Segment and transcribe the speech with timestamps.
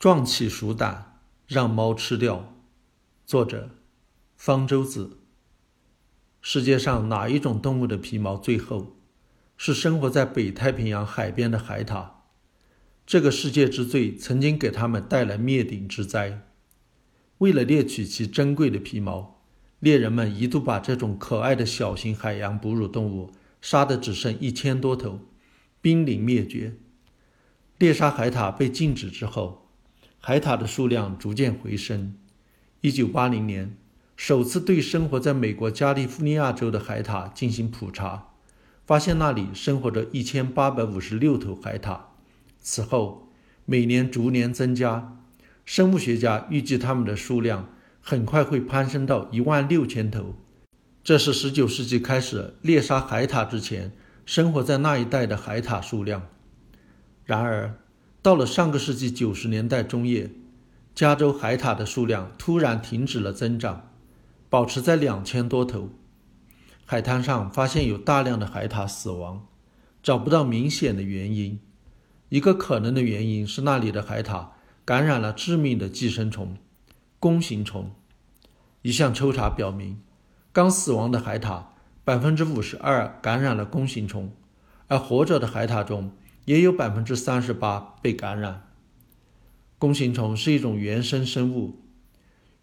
[0.00, 2.54] 壮起鼠胆，让猫吃掉。
[3.26, 3.68] 作者：
[4.34, 5.18] 方舟子。
[6.40, 8.96] 世界上哪一种动物的皮毛最厚？
[9.58, 12.12] 是生活在北太平洋海边的海獭。
[13.04, 16.48] 这个世界之最曾经给他们带来灭顶之灾。
[17.36, 19.42] 为了猎取其珍贵的皮毛，
[19.80, 25.20] 猎人们一度把这种可爱的小型海洋哺乳动物杀得只剩一千多头，
[25.82, 26.78] 濒临灭绝。
[27.76, 29.66] 猎杀海獭被禁止之后，
[30.22, 32.14] 海獭的数量逐渐回升。
[32.82, 33.74] 一九八零年，
[34.16, 38.28] 首次对生活在美国加利福尼亚州的海獭进行普查，
[38.86, 42.00] 发现那里生活着一千八百五十六头海獭。
[42.60, 43.30] 此后，
[43.64, 45.16] 每年逐年增加，
[45.64, 47.70] 生物学家预计它们的数量
[48.02, 50.34] 很快会攀升到一万六千头。
[51.02, 53.92] 这是十九世纪开始猎杀海獭之前
[54.26, 56.28] 生活在那一带的海獭数量。
[57.24, 57.78] 然而，
[58.22, 60.30] 到了上个世纪九十年代中叶，
[60.94, 63.90] 加州海獭的数量突然停止了增长，
[64.50, 65.88] 保持在两千多头。
[66.84, 69.46] 海滩上发现有大量的海獭死亡，
[70.02, 71.60] 找不到明显的原因。
[72.28, 74.48] 一个可能的原因是那里的海獭
[74.84, 76.58] 感染了致命的寄生虫——
[77.18, 77.92] 弓形虫。
[78.82, 79.98] 一项抽查表明，
[80.52, 81.62] 刚死亡的海獭
[82.04, 84.30] 百分之五十二感染了弓形虫，
[84.88, 86.12] 而活着的海獭中。
[86.44, 88.68] 也有百分之三十八被感染。
[89.78, 91.80] 弓形虫是一种原生生物，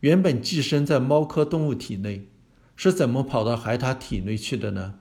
[0.00, 2.28] 原本寄生在猫科动物体内，
[2.74, 4.94] 是怎么跑到海獭体内去的呢？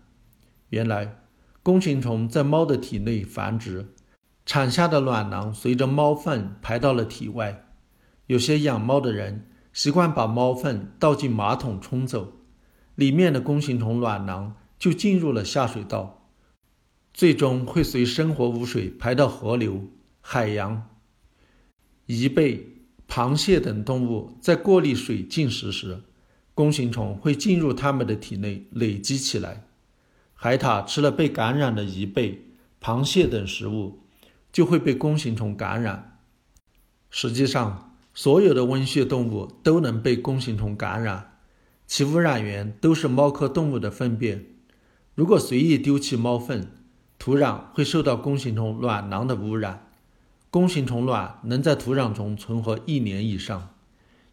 [0.70, 1.22] 原来，
[1.62, 3.94] 弓形虫在猫的体内繁殖，
[4.46, 7.66] 产下的卵囊随着猫粪排到了体外。
[8.28, 12.34] 有些养猫的人习惯把猫粪倒进马桶冲走，
[12.96, 16.23] 里面的弓形虫卵囊就进入了下水道。
[17.14, 19.88] 最终会随生活污水排到河流、
[20.20, 20.90] 海洋。
[22.08, 22.68] 贻贝、
[23.08, 26.02] 螃蟹等动物在过滤水进食时，
[26.56, 29.66] 弓形虫会进入它们的体内累积起来。
[30.34, 32.46] 海獭吃了被感染的贻贝、
[32.82, 34.00] 螃蟹等食物，
[34.52, 36.20] 就会被弓形虫感染。
[37.10, 41.38] 实际上，所有的温血动物都能被弓形虫感染，
[41.86, 44.46] 其污染源都是猫科动物的粪便。
[45.16, 46.68] 如果随意丢弃猫粪，
[47.24, 49.90] 土壤会受到弓形虫卵囊的污染，
[50.50, 53.74] 弓形虫卵能在土壤中存活一年以上，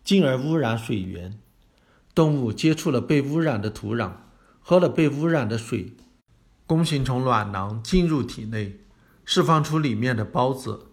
[0.03, 1.39] 进而污染水源。
[2.17, 4.15] 动物接触了被污染的土壤，
[4.59, 5.93] 喝了被污染的水，
[6.67, 8.81] 弓形虫卵囊进入体内，
[9.25, 10.87] 释放出里面的孢子，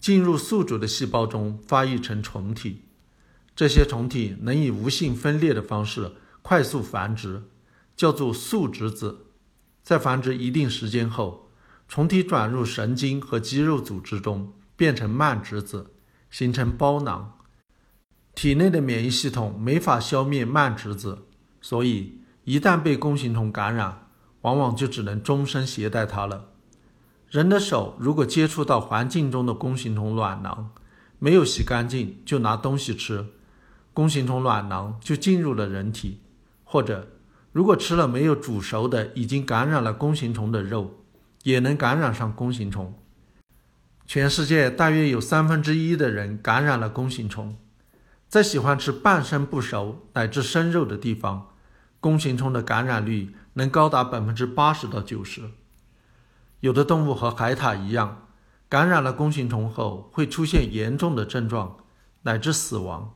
[0.00, 2.84] 进入宿主的细胞中发育成虫体。
[3.54, 7.42] 这些虫体能以无性分裂的方式快速繁殖，
[7.94, 9.23] 叫做宿殖子。
[9.84, 11.50] 在繁殖一定时间后，
[11.88, 15.92] 虫体转入神经和肌肉组织中，变成慢殖子，
[16.30, 17.38] 形成包囊。
[18.34, 21.26] 体内的免疫系统没法消灭慢殖子，
[21.60, 24.08] 所以一旦被弓形虫感染，
[24.40, 26.46] 往往就只能终身携带它了。
[27.28, 30.70] 人的手如果接触到环境中的弓形虫卵囊，
[31.18, 33.26] 没有洗干净就拿东西吃，
[33.92, 36.22] 弓形虫卵囊就进入了人体，
[36.64, 37.10] 或者。
[37.54, 41.04] 如果吃了没有煮熟的、已经感染了弓形虫的肉，
[41.44, 42.92] 也能感染上弓形虫。
[44.04, 47.56] 全世界大约有三分之一的人感染了弓形虫。
[48.28, 51.50] 在喜欢吃半生不熟乃至生肉的地方，
[52.00, 55.42] 弓形虫的感染率能高达百分之八十到九十。
[56.58, 58.26] 有的动物和海獭一样，
[58.68, 61.76] 感染了弓形虫后会出现严重的症状，
[62.22, 63.14] 乃至死亡。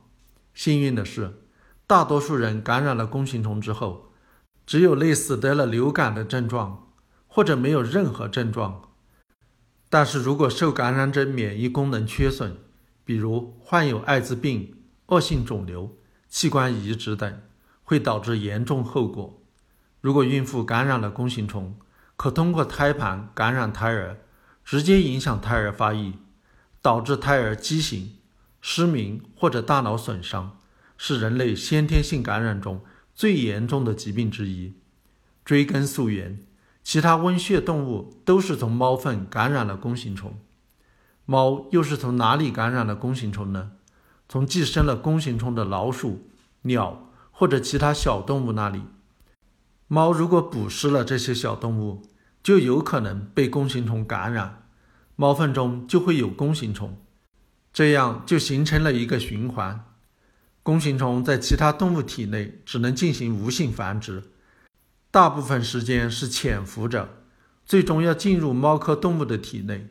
[0.53, 1.41] 幸运的是，
[1.85, 4.05] 大多数人感染了弓形虫之后。
[4.69, 6.91] 只有类似得了流感的症状，
[7.25, 8.91] 或者没有任何症状。
[9.89, 12.55] 但是如果受感染者免疫功能缺损，
[13.03, 14.77] 比如患有艾滋病、
[15.07, 15.97] 恶性肿瘤、
[16.27, 17.41] 器官移植等，
[17.83, 19.41] 会导致严重后果。
[20.01, 21.75] 如果孕妇感染了弓形虫，
[22.15, 24.17] 可通过胎盘感染胎儿，
[24.63, 26.13] 直接影响胎儿发育，
[26.79, 28.17] 导致胎儿畸形、
[28.61, 30.59] 失明或者大脑损伤，
[30.95, 32.83] 是人类先天性感染中。
[33.19, 34.75] 最严重的疾病之一。
[35.43, 36.39] 追根溯源，
[36.81, 40.39] 其他温血动物都是从猫粪感染了弓形虫，
[41.25, 43.71] 猫又是从哪里感染了弓形虫呢？
[44.29, 46.29] 从寄生了弓形虫的老鼠、
[46.61, 48.83] 鸟或者其他小动物那里。
[49.89, 52.03] 猫如果捕食了这些小动物，
[52.41, 54.63] 就有可能被弓形虫感染，
[55.17, 56.97] 猫粪中就会有弓形虫，
[57.73, 59.83] 这样就形成了一个循环。
[60.61, 64.23] 弓形虫在其他动物体内只能进行无性繁殖，
[65.09, 67.09] 大部分时间是潜伏着，
[67.65, 69.87] 最终要进入猫科动物的体内，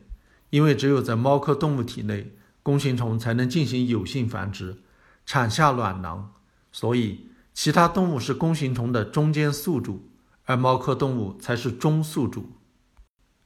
[0.51, 2.33] 因为只有在猫科动物体内，
[2.63, 4.77] 弓形虫才能进行有性繁殖，
[5.25, 6.33] 产下卵囊。
[6.71, 10.07] 所以，其他动物是弓形虫的中间宿主，
[10.45, 12.51] 而猫科动物才是中宿主。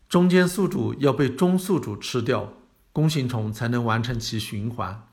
[0.09, 2.53] 中间宿主要被中宿主吃掉，
[2.91, 5.07] 弓形虫才能完成其循环。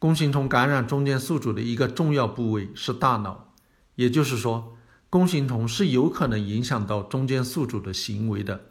[0.00, 3.52] 弓形虫感染中间宿主的一个重要部位是大脑，
[3.96, 4.78] 也就是说，
[5.10, 8.62] 弓形虫是有可能影响到中间宿主的行为的。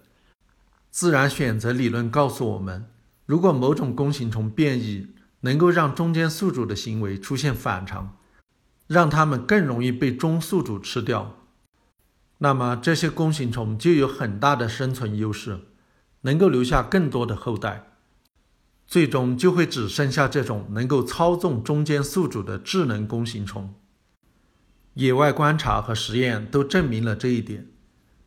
[0.90, 2.88] 自然选择理论告诉我们，
[3.28, 5.10] 如果某种弓形虫变异
[5.42, 8.18] 能够让中间宿主的行为出现反常，
[8.88, 11.36] 让它们更容易被中宿主吃掉，
[12.40, 15.60] 那么这些弓形虫就有很大的生存优势，
[16.22, 17.89] 能够留下更多的后代。
[18.90, 23.76] 最终就会只剩下这种能够操纵中间宿主的智能弓形虫。
[24.96, 27.68] 野外观察和实验都证明了这一点。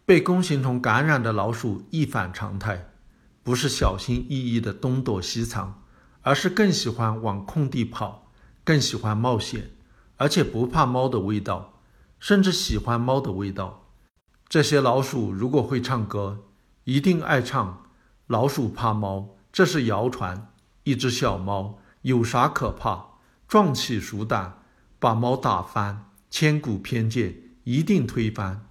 [0.05, 2.93] 被弓形虫感染的老鼠一反常态，
[3.43, 5.83] 不是小心翼翼的东躲西藏，
[6.21, 8.31] 而是更喜欢往空地跑，
[8.63, 9.73] 更喜欢冒险，
[10.19, 11.81] 而且不怕猫的味道，
[12.21, 13.89] 甚至喜欢猫的味道。
[14.49, 16.45] 这些老鼠如果会唱歌，
[16.85, 17.83] 一定爱唱
[18.29, 19.19] 《老鼠怕猫》，
[19.53, 20.49] 这是谣传。
[20.85, 23.19] 一只小猫有啥可怕？
[23.47, 24.63] 壮起鼠胆，
[24.99, 26.11] 把猫打翻。
[26.31, 28.67] 千古偏见一定推翻。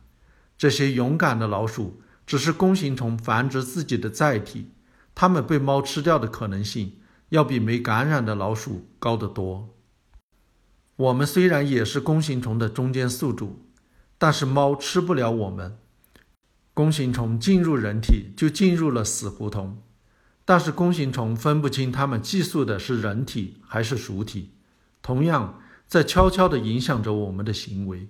[0.57, 4.71] 这些勇敢的老鼠只是弓形虫繁殖自己的载体，
[5.13, 6.99] 它们被猫吃掉的可能性
[7.29, 9.69] 要比没感染的老鼠高得多。
[10.95, 13.67] 我们虽然也是弓形虫的中间宿主，
[14.17, 15.77] 但是猫吃不了我们。
[16.73, 19.81] 弓形虫进入人体就进入了死胡同。
[20.51, 24.49] 但是弓形虫分不清它们寄宿的是人体还是鼠体，
[25.01, 28.09] 同样在悄悄地影响着我们的行为。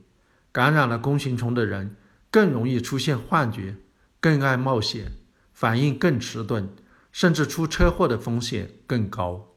[0.52, 1.96] 感染了弓形虫的人
[2.32, 3.76] 更容易出现幻觉，
[4.20, 5.12] 更爱冒险，
[5.54, 6.68] 反应更迟钝，
[7.12, 9.51] 甚至出车祸的风险更高。